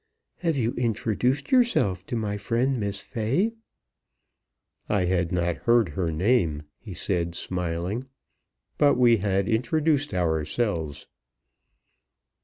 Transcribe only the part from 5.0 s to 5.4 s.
had